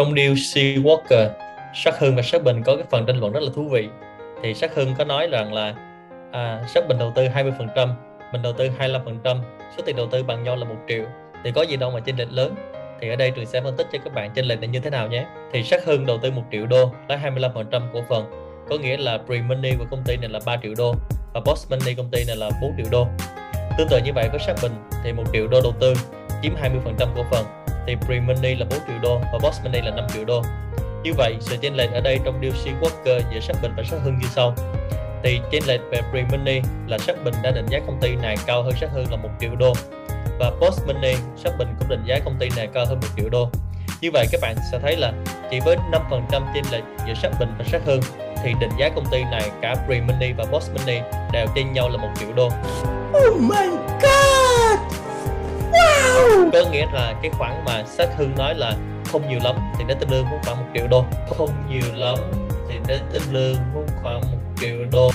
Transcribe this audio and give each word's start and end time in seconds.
trong 0.00 0.14
deal 0.16 0.34
Sea 0.36 0.74
Walker 0.74 1.28
Sắc 1.74 1.98
Hưng 1.98 2.16
và 2.16 2.22
Sắc 2.22 2.42
Bình 2.42 2.62
có 2.62 2.76
cái 2.76 2.84
phần 2.90 3.06
tranh 3.06 3.20
luận 3.20 3.32
rất 3.32 3.42
là 3.42 3.50
thú 3.54 3.68
vị. 3.68 3.88
Thì 4.42 4.54
Sắc 4.54 4.74
Hưng 4.74 4.94
có 4.98 5.04
nói 5.04 5.26
rằng 5.26 5.52
là 5.52 5.74
à, 6.32 6.64
Sắc 6.68 6.88
Bình 6.88 6.98
đầu 6.98 7.12
tư 7.14 7.22
20% 7.28 7.88
mình 8.32 8.42
đầu 8.42 8.52
tư 8.52 8.70
25% 8.78 9.36
số 9.76 9.82
tiền 9.86 9.96
đầu 9.96 10.06
tư 10.06 10.22
bằng 10.22 10.44
nhau 10.44 10.56
là 10.56 10.64
một 10.64 10.74
triệu. 10.88 11.04
Thì 11.44 11.52
có 11.52 11.62
gì 11.62 11.76
đâu 11.76 11.90
mà 11.90 12.00
chênh 12.00 12.16
lệch 12.16 12.32
lớn. 12.32 12.54
Thì 13.00 13.08
ở 13.08 13.16
đây 13.16 13.30
trường 13.30 13.46
sẽ 13.46 13.60
phân 13.60 13.76
tích 13.76 13.86
cho 13.92 13.98
các 14.04 14.14
bạn 14.14 14.30
chênh 14.34 14.44
lệch 14.44 14.60
là 14.60 14.66
như 14.66 14.80
thế 14.80 14.90
nào 14.90 15.08
nhé. 15.08 15.26
Thì 15.52 15.62
Sắc 15.62 15.84
Hưng 15.84 16.06
đầu 16.06 16.18
tư 16.18 16.30
một 16.30 16.44
triệu 16.52 16.66
đô 16.66 16.92
lấy 17.08 17.18
25% 17.18 17.82
cổ 17.92 18.02
phần. 18.08 18.24
Có 18.68 18.78
nghĩa 18.78 18.96
là 18.96 19.18
pre-money 19.26 19.78
của 19.78 19.86
công 19.90 20.02
ty 20.06 20.16
này 20.16 20.28
là 20.28 20.40
3 20.46 20.56
triệu 20.62 20.74
đô 20.78 20.94
và 21.34 21.40
post 21.40 21.70
money 21.70 21.94
công 21.94 22.10
ty 22.10 22.24
này 22.24 22.36
là 22.36 22.50
4 22.62 22.72
triệu 22.76 22.86
đô. 22.90 23.06
Tương 23.78 23.88
tự 23.88 23.98
như 24.04 24.12
vậy 24.14 24.28
với 24.30 24.40
Sắc 24.46 24.56
Bình 24.62 24.72
thì 25.04 25.12
một 25.12 25.24
triệu 25.32 25.46
đô 25.46 25.60
đầu 25.60 25.72
tư 25.80 25.94
chiếm 26.42 26.52
20% 26.54 27.06
cổ 27.16 27.24
phần 27.30 27.59
thì 27.90 27.96
pre-money 28.06 28.58
là 28.58 28.66
4 28.70 28.78
triệu 28.86 28.98
đô 29.02 29.18
và 29.32 29.38
boss 29.42 29.60
money 29.64 29.82
là 29.82 29.90
5 29.90 30.06
triệu 30.14 30.24
đô. 30.24 30.42
Như 31.02 31.12
vậy, 31.16 31.36
sự 31.40 31.56
chênh 31.60 31.76
lệch 31.76 31.92
ở 31.92 32.00
đây 32.00 32.18
trong 32.24 32.40
deal 32.42 32.54
Sea 32.64 32.74
Walker 32.80 33.20
giữa 33.32 33.40
Sắc 33.40 33.56
Bình 33.62 33.72
và 33.76 33.82
Sắc 33.90 33.96
Hưng 34.04 34.18
như 34.18 34.26
sau. 34.34 34.54
Thì 35.22 35.40
chênh 35.50 35.62
lệch 35.66 35.80
về 35.90 36.00
pre-money 36.12 36.62
là 36.86 36.98
Sắc 36.98 37.24
Bình 37.24 37.34
đã 37.42 37.50
định 37.50 37.66
giá 37.66 37.78
công 37.86 38.00
ty 38.00 38.16
này 38.16 38.36
cao 38.46 38.62
hơn 38.62 38.72
Sắc 38.80 38.90
Hưng 38.92 39.10
là 39.10 39.16
1 39.16 39.28
triệu 39.40 39.50
đô. 39.58 39.72
Và 40.38 40.50
post 40.60 40.86
money 40.86 41.14
Sắc 41.44 41.52
Bình 41.58 41.68
cũng 41.78 41.88
định 41.88 42.02
giá 42.06 42.18
công 42.24 42.36
ty 42.38 42.48
này 42.56 42.68
cao 42.74 42.86
hơn 42.86 43.00
1 43.00 43.08
triệu 43.16 43.28
đô. 43.28 43.48
Như 44.00 44.10
vậy, 44.12 44.26
các 44.32 44.40
bạn 44.42 44.56
sẽ 44.72 44.78
thấy 44.78 44.96
là 44.96 45.12
chỉ 45.50 45.60
với 45.60 45.76
5% 45.76 46.42
chênh 46.54 46.64
lệch 46.72 46.84
giữa 47.06 47.14
Sắc 47.22 47.32
Bình 47.40 47.54
và 47.58 47.64
Sắc 47.72 47.82
Hưng 47.84 48.00
thì 48.44 48.54
định 48.60 48.70
giá 48.78 48.88
công 48.88 49.06
ty 49.10 49.24
này 49.24 49.50
cả 49.62 49.74
pre-money 49.88 50.34
và 50.36 50.44
post 50.44 50.70
money 50.72 51.00
đều 51.32 51.46
trên 51.54 51.72
nhau 51.72 51.88
là 51.88 51.96
1 51.96 52.08
triệu 52.20 52.32
đô. 52.36 52.48
Oh 53.12 53.40
my 53.40 53.66
god! 54.02 54.09
Có 56.52 56.70
nghĩa 56.72 56.86
là 56.92 57.14
cái 57.22 57.30
khoản 57.38 57.64
mà 57.64 57.84
sát 57.86 58.08
Hưng 58.16 58.34
nói 58.36 58.54
là 58.54 58.74
không 59.12 59.28
nhiều 59.28 59.38
lắm 59.44 59.56
thì 59.78 59.84
nó 59.88 59.94
tương 60.00 60.10
lương 60.10 60.24
khoảng 60.44 60.56
một 60.56 60.66
triệu 60.74 60.86
đô. 60.90 61.04
Không 61.38 61.50
nhiều 61.70 61.94
lắm 61.94 62.18
thì 62.68 62.74
nó 62.88 62.94
tương 63.12 63.32
lương 63.32 63.56
khoảng 64.02 64.20
một 64.20 64.38
triệu 64.60 64.76
đô. 64.92 65.10